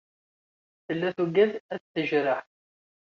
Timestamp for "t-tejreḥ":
1.81-2.41